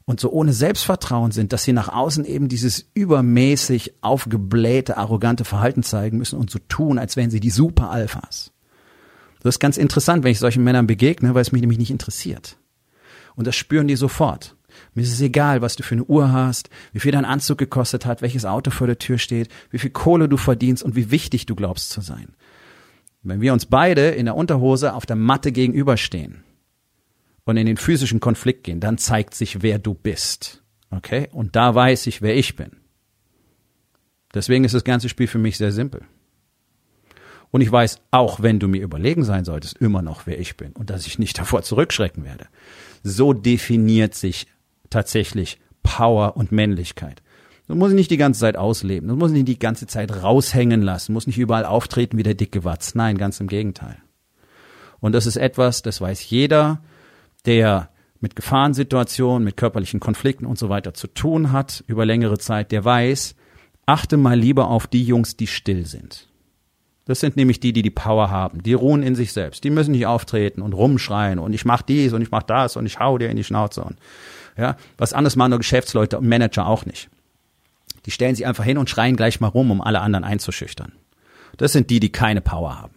und 0.06 0.20
so 0.20 0.30
ohne 0.30 0.52
Selbstvertrauen 0.52 1.30
sind, 1.30 1.52
dass 1.52 1.64
sie 1.64 1.72
nach 1.72 1.88
außen 1.88 2.24
eben 2.24 2.48
dieses 2.48 2.86
übermäßig 2.94 3.94
aufgeblähte, 4.02 4.96
arrogante 4.96 5.44
Verhalten 5.44 5.82
zeigen 5.82 6.18
müssen 6.18 6.38
und 6.38 6.50
so 6.50 6.58
tun, 6.68 6.98
als 6.98 7.16
wären 7.16 7.30
sie 7.30 7.40
die 7.40 7.50
Super-Alphas. 7.50 8.52
Das 9.40 9.56
ist 9.56 9.60
ganz 9.60 9.76
interessant, 9.76 10.24
wenn 10.24 10.32
ich 10.32 10.38
solchen 10.38 10.64
Männern 10.64 10.86
begegne, 10.86 11.34
weil 11.34 11.42
es 11.42 11.52
mich 11.52 11.60
nämlich 11.60 11.78
nicht 11.78 11.90
interessiert. 11.90 12.56
Und 13.34 13.46
das 13.46 13.56
spüren 13.56 13.88
die 13.88 13.96
sofort. 13.96 14.56
Mir 14.94 15.02
ist 15.02 15.12
es 15.12 15.20
egal, 15.20 15.62
was 15.62 15.76
du 15.76 15.82
für 15.82 15.94
eine 15.94 16.04
Uhr 16.04 16.32
hast, 16.32 16.70
wie 16.92 17.00
viel 17.00 17.12
dein 17.12 17.24
Anzug 17.24 17.58
gekostet 17.58 18.06
hat, 18.06 18.22
welches 18.22 18.44
Auto 18.44 18.70
vor 18.70 18.86
der 18.86 18.98
Tür 18.98 19.18
steht, 19.18 19.48
wie 19.70 19.78
viel 19.78 19.90
Kohle 19.90 20.28
du 20.28 20.36
verdienst 20.36 20.82
und 20.82 20.96
wie 20.96 21.10
wichtig 21.10 21.46
du 21.46 21.54
glaubst 21.54 21.90
zu 21.90 22.00
sein. 22.00 22.28
Wenn 23.22 23.40
wir 23.40 23.52
uns 23.52 23.66
beide 23.66 24.10
in 24.10 24.26
der 24.26 24.36
Unterhose 24.36 24.94
auf 24.94 25.06
der 25.06 25.16
Matte 25.16 25.50
gegenüberstehen 25.50 26.44
und 27.44 27.56
in 27.56 27.66
den 27.66 27.78
physischen 27.78 28.20
Konflikt 28.20 28.64
gehen, 28.64 28.80
dann 28.80 28.98
zeigt 28.98 29.34
sich, 29.34 29.62
wer 29.62 29.78
du 29.78 29.94
bist. 29.94 30.62
Okay? 30.90 31.28
Und 31.32 31.56
da 31.56 31.74
weiß 31.74 32.06
ich, 32.06 32.22
wer 32.22 32.36
ich 32.36 32.56
bin. 32.56 32.72
Deswegen 34.34 34.64
ist 34.64 34.74
das 34.74 34.84
ganze 34.84 35.08
Spiel 35.08 35.26
für 35.26 35.38
mich 35.38 35.56
sehr 35.56 35.72
simpel. 35.72 36.02
Und 37.50 37.60
ich 37.60 37.70
weiß, 37.70 38.00
auch 38.10 38.42
wenn 38.42 38.58
du 38.58 38.66
mir 38.66 38.82
überlegen 38.82 39.22
sein 39.22 39.44
solltest, 39.44 39.78
immer 39.78 40.02
noch, 40.02 40.26
wer 40.26 40.40
ich 40.40 40.56
bin 40.56 40.72
und 40.72 40.90
dass 40.90 41.06
ich 41.06 41.20
nicht 41.20 41.38
davor 41.38 41.62
zurückschrecken 41.62 42.24
werde. 42.24 42.48
So 43.04 43.32
definiert 43.32 44.16
sich 44.16 44.48
tatsächlich 44.94 45.58
Power 45.82 46.36
und 46.36 46.52
Männlichkeit. 46.52 47.22
Du 47.66 47.74
musst 47.74 47.94
nicht 47.94 48.10
die 48.10 48.16
ganze 48.16 48.40
Zeit 48.40 48.56
ausleben. 48.56 49.08
Du 49.08 49.16
musst 49.16 49.32
nicht 49.32 49.48
die 49.48 49.58
ganze 49.58 49.86
Zeit 49.86 50.22
raushängen 50.22 50.82
lassen. 50.82 51.08
Du 51.08 51.12
musst 51.14 51.26
nicht 51.26 51.38
überall 51.38 51.64
auftreten 51.64 52.18
wie 52.18 52.22
der 52.22 52.34
dicke 52.34 52.64
Watz. 52.64 52.94
Nein, 52.94 53.16
ganz 53.18 53.40
im 53.40 53.46
Gegenteil. 53.46 53.96
Und 55.00 55.12
das 55.12 55.26
ist 55.26 55.36
etwas, 55.36 55.82
das 55.82 56.00
weiß 56.00 56.28
jeder, 56.30 56.82
der 57.46 57.90
mit 58.20 58.36
Gefahrensituationen, 58.36 59.44
mit 59.44 59.56
körperlichen 59.56 60.00
Konflikten 60.00 60.46
und 60.46 60.58
so 60.58 60.68
weiter 60.68 60.94
zu 60.94 61.08
tun 61.08 61.52
hat 61.52 61.84
über 61.86 62.06
längere 62.06 62.38
Zeit, 62.38 62.72
der 62.72 62.84
weiß, 62.84 63.34
achte 63.86 64.16
mal 64.16 64.38
lieber 64.38 64.68
auf 64.68 64.86
die 64.86 65.04
Jungs, 65.04 65.36
die 65.36 65.46
still 65.46 65.84
sind. 65.84 66.28
Das 67.06 67.20
sind 67.20 67.36
nämlich 67.36 67.60
die, 67.60 67.74
die 67.74 67.82
die 67.82 67.90
Power 67.90 68.30
haben. 68.30 68.62
Die 68.62 68.72
ruhen 68.72 69.02
in 69.02 69.14
sich 69.14 69.34
selbst. 69.34 69.62
Die 69.64 69.70
müssen 69.70 69.92
nicht 69.92 70.06
auftreten 70.06 70.62
und 70.62 70.72
rumschreien 70.72 71.38
und 71.38 71.52
ich 71.52 71.66
mach 71.66 71.82
dies 71.82 72.14
und 72.14 72.22
ich 72.22 72.30
mach 72.30 72.42
das 72.42 72.76
und 72.76 72.86
ich 72.86 72.98
hau 72.98 73.18
dir 73.18 73.28
in 73.28 73.36
die 73.36 73.44
Schnauze 73.44 73.84
und 73.84 73.98
ja, 74.56 74.76
was 74.98 75.12
anderes 75.12 75.36
machen 75.36 75.50
nur 75.50 75.58
Geschäftsleute 75.58 76.18
und 76.18 76.28
Manager 76.28 76.66
auch 76.66 76.86
nicht. 76.86 77.10
Die 78.06 78.10
stellen 78.10 78.34
sich 78.34 78.46
einfach 78.46 78.64
hin 78.64 78.78
und 78.78 78.90
schreien 78.90 79.16
gleich 79.16 79.40
mal 79.40 79.48
rum, 79.48 79.70
um 79.70 79.80
alle 79.80 80.00
anderen 80.00 80.24
einzuschüchtern. 80.24 80.92
Das 81.56 81.72
sind 81.72 81.90
die, 81.90 82.00
die 82.00 82.12
keine 82.12 82.40
Power 82.40 82.80
haben. 82.80 82.94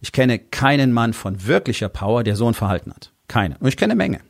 Ich 0.00 0.12
kenne 0.12 0.38
keinen 0.38 0.92
Mann 0.92 1.12
von 1.12 1.46
wirklicher 1.46 1.88
Power, 1.88 2.22
der 2.24 2.36
so 2.36 2.46
ein 2.46 2.54
Verhalten 2.54 2.92
hat. 2.92 3.12
Keine. 3.28 3.56
Und 3.58 3.68
ich 3.68 3.76
kenne 3.76 3.94
Menge. 3.94 4.20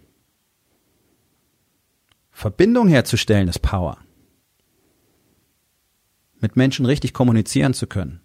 Verbindung 2.31 2.89
herzustellen 2.89 3.49
ist 3.49 3.61
Power. 3.61 3.99
mit 6.43 6.57
Menschen 6.57 6.85
richtig 6.85 7.15
kommunizieren 7.15 7.73
zu 7.73 7.87
können, 7.87 8.21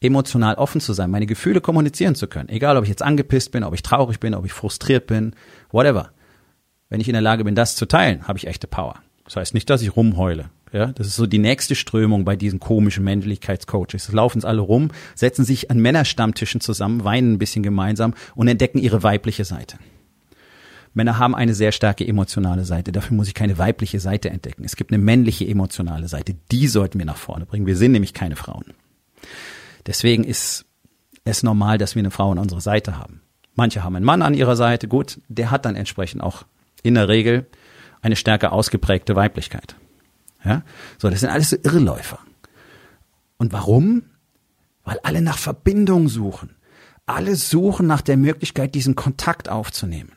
emotional 0.00 0.56
offen 0.56 0.80
zu 0.80 0.92
sein, 0.92 1.10
meine 1.10 1.26
Gefühle 1.26 1.60
kommunizieren 1.60 2.14
zu 2.14 2.28
können, 2.28 2.50
egal 2.50 2.76
ob 2.76 2.84
ich 2.84 2.90
jetzt 2.90 3.02
angepisst 3.02 3.50
bin, 3.50 3.64
ob 3.64 3.74
ich 3.74 3.82
traurig 3.82 4.20
bin, 4.20 4.34
ob 4.34 4.44
ich 4.44 4.52
frustriert 4.52 5.06
bin, 5.06 5.34
whatever. 5.70 6.12
Wenn 6.88 7.00
ich 7.00 7.08
in 7.08 7.14
der 7.14 7.22
Lage 7.22 7.44
bin, 7.44 7.54
das 7.54 7.76
zu 7.76 7.86
teilen, 7.86 8.28
habe 8.28 8.38
ich 8.38 8.46
echte 8.46 8.66
Power. 8.66 8.96
Das 9.24 9.36
heißt 9.36 9.54
nicht, 9.54 9.68
dass 9.70 9.82
ich 9.82 9.96
rumheule. 9.96 10.50
Ja, 10.72 10.86
das 10.86 11.06
ist 11.06 11.16
so 11.16 11.26
die 11.26 11.38
nächste 11.38 11.74
Strömung 11.74 12.24
bei 12.24 12.36
diesen 12.36 12.60
komischen 12.60 13.04
Männlichkeitscoaches. 13.04 14.08
Es 14.08 14.12
laufen 14.12 14.44
alle 14.44 14.60
rum, 14.60 14.90
setzen 15.14 15.44
sich 15.44 15.70
an 15.70 15.78
Männerstammtischen 15.78 16.60
zusammen, 16.60 17.04
weinen 17.04 17.34
ein 17.34 17.38
bisschen 17.38 17.62
gemeinsam 17.62 18.14
und 18.34 18.48
entdecken 18.48 18.78
ihre 18.78 19.02
weibliche 19.02 19.44
Seite. 19.44 19.78
Männer 20.92 21.18
haben 21.18 21.34
eine 21.34 21.54
sehr 21.54 21.72
starke 21.72 22.06
emotionale 22.06 22.64
Seite. 22.64 22.90
Dafür 22.90 23.16
muss 23.16 23.28
ich 23.28 23.34
keine 23.34 23.58
weibliche 23.58 24.00
Seite 24.00 24.30
entdecken. 24.30 24.64
Es 24.64 24.76
gibt 24.76 24.92
eine 24.92 25.02
männliche 25.02 25.46
emotionale 25.46 26.08
Seite. 26.08 26.34
Die 26.50 26.68
sollten 26.68 26.98
wir 26.98 27.06
nach 27.06 27.18
vorne 27.18 27.46
bringen. 27.46 27.66
Wir 27.66 27.76
sind 27.76 27.92
nämlich 27.92 28.14
keine 28.14 28.34
Frauen. 28.34 28.64
Deswegen 29.86 30.24
ist 30.24 30.64
es 31.24 31.42
normal, 31.42 31.78
dass 31.78 31.94
wir 31.94 32.00
eine 32.00 32.10
Frau 32.10 32.32
an 32.32 32.38
unserer 32.38 32.62
Seite 32.62 32.98
haben. 32.98 33.20
Manche 33.54 33.84
haben 33.84 33.94
einen 33.94 34.06
Mann 34.06 34.22
an 34.22 34.34
ihrer 34.34 34.56
Seite. 34.56 34.88
Gut, 34.88 35.20
der 35.28 35.50
hat 35.50 35.66
dann 35.66 35.76
entsprechend 35.76 36.22
auch 36.22 36.44
in 36.82 36.94
der 36.94 37.08
Regel 37.08 37.46
eine 38.02 38.16
stärker 38.16 38.52
ausgeprägte 38.52 39.16
Weiblichkeit. 39.16 39.76
Ja? 40.44 40.62
So, 40.98 41.10
das 41.10 41.20
sind 41.20 41.30
alles 41.30 41.50
so 41.50 41.56
Irrläufer. 41.62 42.18
Und 43.36 43.52
warum? 43.52 44.04
Weil 44.84 44.98
alle 45.02 45.20
nach 45.20 45.38
Verbindung 45.38 46.08
suchen. 46.08 46.56
Alle 47.06 47.36
suchen 47.36 47.86
nach 47.86 48.00
der 48.00 48.16
Möglichkeit, 48.16 48.74
diesen 48.74 48.94
Kontakt 48.94 49.48
aufzunehmen. 49.48 50.12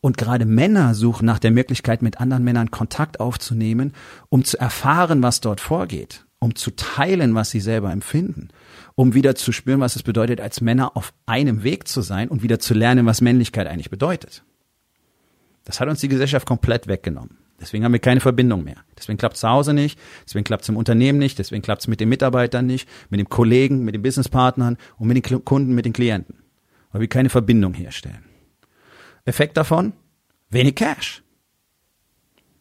Und 0.00 0.18
gerade 0.18 0.44
Männer 0.44 0.94
suchen 0.94 1.24
nach 1.24 1.38
der 1.38 1.50
Möglichkeit, 1.50 2.02
mit 2.02 2.20
anderen 2.20 2.44
Männern 2.44 2.70
Kontakt 2.70 3.20
aufzunehmen, 3.20 3.94
um 4.28 4.44
zu 4.44 4.58
erfahren, 4.58 5.22
was 5.22 5.40
dort 5.40 5.60
vorgeht, 5.60 6.26
um 6.40 6.54
zu 6.56 6.72
teilen, 6.72 7.34
was 7.34 7.50
sie 7.50 7.60
selber 7.60 7.90
empfinden, 7.90 8.48
um 8.96 9.14
wieder 9.14 9.34
zu 9.34 9.50
spüren, 9.50 9.80
was 9.80 9.96
es 9.96 10.02
bedeutet, 10.02 10.40
als 10.40 10.60
Männer 10.60 10.96
auf 10.96 11.14
einem 11.24 11.62
Weg 11.62 11.88
zu 11.88 12.02
sein 12.02 12.28
und 12.28 12.42
wieder 12.42 12.58
zu 12.58 12.74
lernen, 12.74 13.06
was 13.06 13.22
Männlichkeit 13.22 13.66
eigentlich 13.66 13.90
bedeutet. 13.90 14.44
Das 15.64 15.80
hat 15.80 15.88
uns 15.88 16.00
die 16.00 16.08
Gesellschaft 16.08 16.46
komplett 16.46 16.86
weggenommen. 16.86 17.38
Deswegen 17.60 17.84
haben 17.84 17.92
wir 17.92 18.00
keine 18.00 18.20
Verbindung 18.20 18.64
mehr. 18.64 18.76
Deswegen 18.98 19.16
klappt 19.16 19.36
es 19.36 19.40
zu 19.40 19.48
Hause 19.48 19.72
nicht, 19.72 19.98
deswegen 20.26 20.44
klappt 20.44 20.64
es 20.64 20.68
im 20.68 20.76
Unternehmen 20.76 21.18
nicht, 21.18 21.38
deswegen 21.38 21.62
klappt 21.62 21.82
es 21.82 21.88
mit 21.88 22.00
den 22.00 22.08
Mitarbeitern 22.08 22.66
nicht, 22.66 22.88
mit 23.10 23.20
den 23.20 23.28
Kollegen, 23.28 23.84
mit 23.84 23.94
den 23.94 24.02
Businesspartnern 24.02 24.76
und 24.98 25.08
mit 25.08 25.16
den 25.16 25.44
Kunden, 25.44 25.74
mit 25.74 25.86
den 25.86 25.92
Klienten. 25.92 26.42
Weil 26.92 27.00
wir 27.00 27.08
keine 27.08 27.30
Verbindung 27.30 27.74
herstellen. 27.74 28.24
Effekt 29.24 29.56
davon? 29.56 29.94
Wenig 30.50 30.74
Cash. 30.74 31.22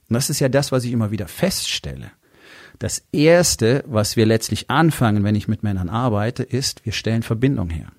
Und 0.10 0.14
das 0.14 0.30
ist 0.30 0.40
ja 0.40 0.48
das, 0.48 0.72
was 0.72 0.86
ich 0.86 0.92
immer 0.92 1.12
wieder 1.12 1.28
feststelle. 1.28 2.12
Das 2.80 3.04
Erste, 3.12 3.84
was 3.88 4.16
wir 4.16 4.26
letztlich 4.26 4.70
anfangen, 4.70 5.24
wenn 5.24 5.36
ich 5.36 5.48
mit 5.48 5.64
Männern 5.64 5.90
arbeite, 5.90 6.44
ist, 6.44 6.86
wir 6.86 6.94
stellen 6.94 7.24
Verbindung 7.24 7.70
her 7.70 7.92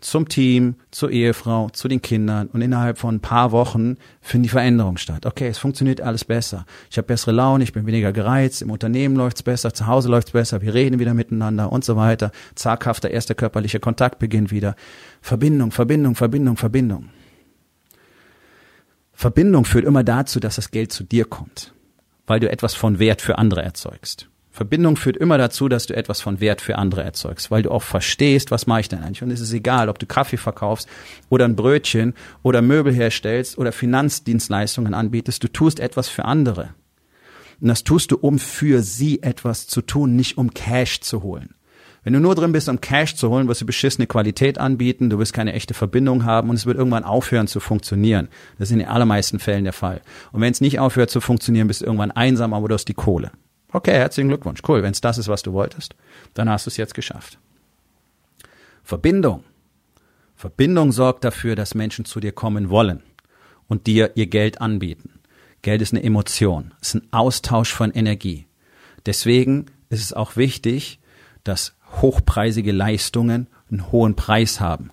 zum 0.00 0.28
Team, 0.28 0.76
zur 0.90 1.10
Ehefrau, 1.10 1.70
zu 1.70 1.88
den 1.88 2.00
Kindern 2.00 2.48
und 2.48 2.62
innerhalb 2.62 2.98
von 2.98 3.16
ein 3.16 3.20
paar 3.20 3.50
Wochen 3.50 3.96
finden 4.20 4.44
die 4.44 4.48
Veränderungen 4.48 4.96
statt. 4.96 5.26
Okay, 5.26 5.48
es 5.48 5.58
funktioniert 5.58 6.00
alles 6.00 6.24
besser. 6.24 6.66
Ich 6.90 6.98
habe 6.98 7.06
bessere 7.06 7.32
Laune, 7.32 7.64
ich 7.64 7.72
bin 7.72 7.86
weniger 7.86 8.12
gereizt, 8.12 8.62
im 8.62 8.70
Unternehmen 8.70 9.16
läuft's 9.16 9.42
besser, 9.42 9.74
zu 9.74 9.86
Hause 9.86 10.08
läuft's 10.08 10.30
besser, 10.30 10.62
wir 10.62 10.72
reden 10.72 11.00
wieder 11.00 11.14
miteinander 11.14 11.72
und 11.72 11.84
so 11.84 11.96
weiter. 11.96 12.30
Zaghafter 12.54 13.10
erster 13.10 13.34
körperlicher 13.34 13.80
Kontakt 13.80 14.18
beginnt 14.18 14.52
wieder. 14.52 14.76
Verbindung, 15.20 15.72
Verbindung, 15.72 16.14
Verbindung, 16.14 16.56
Verbindung. 16.56 17.08
Verbindung 19.12 19.64
führt 19.64 19.84
immer 19.84 20.04
dazu, 20.04 20.38
dass 20.38 20.56
das 20.56 20.70
Geld 20.70 20.92
zu 20.92 21.02
dir 21.02 21.24
kommt, 21.24 21.74
weil 22.28 22.38
du 22.38 22.48
etwas 22.48 22.74
von 22.74 23.00
Wert 23.00 23.20
für 23.20 23.36
andere 23.36 23.62
erzeugst. 23.62 24.28
Verbindung 24.58 24.96
führt 24.96 25.16
immer 25.16 25.38
dazu, 25.38 25.68
dass 25.68 25.86
du 25.86 25.94
etwas 25.94 26.20
von 26.20 26.40
Wert 26.40 26.60
für 26.60 26.78
andere 26.78 27.04
erzeugst, 27.04 27.52
weil 27.52 27.62
du 27.62 27.70
auch 27.70 27.84
verstehst, 27.84 28.50
was 28.50 28.66
mache 28.66 28.80
ich 28.80 28.88
denn 28.88 29.04
eigentlich. 29.04 29.22
Und 29.22 29.30
es 29.30 29.38
ist 29.38 29.52
egal, 29.52 29.88
ob 29.88 30.00
du 30.00 30.06
Kaffee 30.06 30.36
verkaufst 30.36 30.88
oder 31.28 31.44
ein 31.44 31.54
Brötchen 31.54 32.12
oder 32.42 32.60
Möbel 32.60 32.92
herstellst 32.92 33.56
oder 33.56 33.70
Finanzdienstleistungen 33.70 34.94
anbietest, 34.94 35.44
du 35.44 35.48
tust 35.48 35.78
etwas 35.78 36.08
für 36.08 36.24
andere. 36.24 36.70
Und 37.60 37.68
das 37.68 37.84
tust 37.84 38.10
du, 38.10 38.16
um 38.16 38.40
für 38.40 38.82
sie 38.82 39.22
etwas 39.22 39.68
zu 39.68 39.80
tun, 39.80 40.16
nicht 40.16 40.38
um 40.38 40.52
Cash 40.52 41.02
zu 41.02 41.22
holen. 41.22 41.54
Wenn 42.02 42.14
du 42.14 42.18
nur 42.18 42.34
drin 42.34 42.50
bist, 42.50 42.68
um 42.68 42.80
Cash 42.80 43.14
zu 43.14 43.30
holen, 43.30 43.46
wirst 43.46 43.60
du 43.60 43.66
beschissene 43.66 44.08
Qualität 44.08 44.58
anbieten, 44.58 45.08
du 45.08 45.20
wirst 45.20 45.34
keine 45.34 45.52
echte 45.52 45.72
Verbindung 45.72 46.24
haben 46.24 46.50
und 46.50 46.56
es 46.56 46.66
wird 46.66 46.78
irgendwann 46.78 47.04
aufhören 47.04 47.46
zu 47.46 47.60
funktionieren. 47.60 48.26
Das 48.58 48.70
ist 48.70 48.72
in 48.72 48.80
den 48.80 48.88
allermeisten 48.88 49.38
Fällen 49.38 49.62
der 49.62 49.72
Fall. 49.72 50.00
Und 50.32 50.40
wenn 50.40 50.50
es 50.50 50.60
nicht 50.60 50.80
aufhört 50.80 51.10
zu 51.10 51.20
funktionieren, 51.20 51.68
bist 51.68 51.82
du 51.82 51.84
irgendwann 51.84 52.10
einsam, 52.10 52.54
aber 52.54 52.66
du 52.66 52.74
hast 52.74 52.88
die 52.88 52.94
Kohle. 52.94 53.30
Okay, 53.72 53.92
herzlichen 53.92 54.28
Glückwunsch. 54.28 54.62
Cool. 54.66 54.82
Wenn 54.82 54.92
es 54.92 55.00
das 55.00 55.18
ist, 55.18 55.28
was 55.28 55.42
du 55.42 55.52
wolltest, 55.52 55.94
dann 56.34 56.48
hast 56.48 56.66
du 56.66 56.70
es 56.70 56.76
jetzt 56.76 56.94
geschafft. 56.94 57.38
Verbindung. 58.82 59.44
Verbindung 60.34 60.92
sorgt 60.92 61.24
dafür, 61.24 61.56
dass 61.56 61.74
Menschen 61.74 62.04
zu 62.04 62.20
dir 62.20 62.32
kommen 62.32 62.70
wollen 62.70 63.02
und 63.66 63.86
dir 63.86 64.12
ihr 64.16 64.26
Geld 64.26 64.60
anbieten. 64.60 65.20
Geld 65.62 65.82
ist 65.82 65.92
eine 65.92 66.02
Emotion, 66.02 66.72
ist 66.80 66.94
ein 66.94 67.08
Austausch 67.10 67.72
von 67.72 67.90
Energie. 67.90 68.46
Deswegen 69.04 69.66
ist 69.90 70.02
es 70.02 70.12
auch 70.12 70.36
wichtig, 70.36 71.00
dass 71.44 71.76
hochpreisige 72.00 72.72
Leistungen 72.72 73.48
einen 73.70 73.90
hohen 73.90 74.14
Preis 74.14 74.60
haben, 74.60 74.90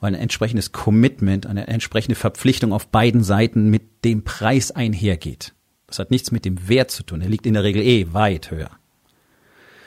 weil 0.00 0.14
ein 0.14 0.20
entsprechendes 0.20 0.72
Commitment, 0.72 1.46
eine 1.46 1.66
entsprechende 1.66 2.14
Verpflichtung 2.14 2.72
auf 2.72 2.86
beiden 2.88 3.24
Seiten 3.24 3.68
mit 3.68 4.04
dem 4.04 4.22
Preis 4.22 4.70
einhergeht. 4.70 5.54
Das 5.94 6.00
hat 6.00 6.10
nichts 6.10 6.32
mit 6.32 6.44
dem 6.44 6.68
Wert 6.68 6.90
zu 6.90 7.04
tun. 7.04 7.20
Er 7.20 7.28
liegt 7.28 7.46
in 7.46 7.54
der 7.54 7.62
Regel 7.62 7.80
eh 7.80 8.12
weit 8.12 8.50
höher. 8.50 8.70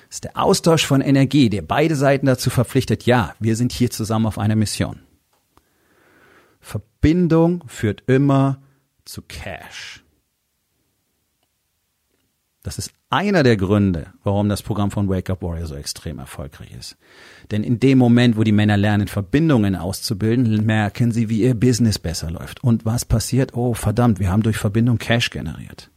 Das 0.08 0.16
ist 0.16 0.24
der 0.24 0.38
Austausch 0.38 0.86
von 0.86 1.02
Energie, 1.02 1.50
der 1.50 1.64
beide 1.64 1.98
Seiten 1.98 2.28
dazu 2.28 2.50
verpflichtet, 2.50 3.06
ja, 3.06 3.36
wir 3.42 3.58
sind 3.58 3.74
hier 3.74 3.92
zusammen 3.92 4.26
auf 4.26 4.40
einer 4.40 4.56
Mission. 4.56 5.02
Verbindung 6.62 7.62
führt 7.68 8.04
immer 8.08 8.62
zu 9.04 9.22
Cash. 9.22 10.06
Das 12.64 12.78
ist 12.78 12.94
einer 13.10 13.44
der 13.44 13.58
Gründe, 13.58 14.14
warum 14.24 14.48
das 14.48 14.62
Programm 14.62 14.92
von 14.92 15.10
Wake 15.10 15.30
Up 15.30 15.42
Warrior 15.42 15.68
so 15.68 15.76
extrem 15.76 16.20
erfolgreich 16.20 16.72
ist. 16.72 16.96
Denn 17.52 17.66
in 17.66 17.82
dem 17.82 17.98
Moment, 17.98 18.38
wo 18.38 18.44
die 18.44 18.54
Männer 18.54 18.78
lernen, 18.78 19.10
Verbindungen 19.10 19.76
auszubilden, 19.76 20.66
merken 20.66 21.12
sie, 21.12 21.28
wie 21.28 21.42
ihr 21.42 21.54
Business 21.54 22.00
besser 22.00 22.32
läuft. 22.32 22.64
Und 22.64 22.86
was 22.86 23.04
passiert? 23.04 23.56
Oh, 23.56 23.74
verdammt, 23.74 24.20
wir 24.20 24.32
haben 24.32 24.44
durch 24.44 24.58
Verbindung 24.58 25.00
Cash 25.00 25.32
generiert. 25.32 25.92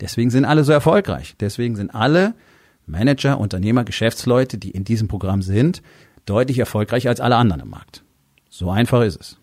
Deswegen 0.00 0.30
sind 0.30 0.44
alle 0.44 0.64
so 0.64 0.72
erfolgreich. 0.72 1.36
Deswegen 1.40 1.76
sind 1.76 1.94
alle 1.94 2.34
Manager, 2.86 3.38
Unternehmer, 3.38 3.84
Geschäftsleute, 3.84 4.58
die 4.58 4.70
in 4.70 4.84
diesem 4.84 5.08
Programm 5.08 5.42
sind, 5.42 5.82
deutlich 6.24 6.58
erfolgreicher 6.58 7.08
als 7.08 7.20
alle 7.20 7.36
anderen 7.36 7.62
im 7.62 7.70
Markt. 7.70 8.04
So 8.48 8.70
einfach 8.70 9.02
ist 9.02 9.20
es. 9.20 9.38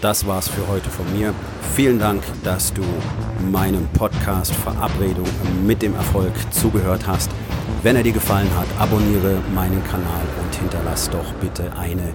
Das 0.00 0.26
war's 0.26 0.48
für 0.48 0.66
heute 0.66 0.90
von 0.90 1.12
mir. 1.16 1.32
Vielen 1.76 1.98
Dank, 2.00 2.24
dass 2.42 2.72
du 2.74 2.82
meinem 3.52 3.86
Podcast 3.92 4.52
Verabredung 4.52 5.28
mit 5.64 5.80
dem 5.80 5.94
Erfolg 5.94 6.32
zugehört 6.50 7.06
hast. 7.06 7.30
Wenn 7.82 7.96
er 7.96 8.02
dir 8.02 8.12
gefallen 8.12 8.50
hat, 8.56 8.66
abonniere 8.80 9.40
meinen 9.54 9.84
Kanal 9.84 10.22
und 10.42 10.54
hinterlass 10.56 11.08
doch 11.08 11.32
bitte 11.34 11.72
eine 11.76 12.14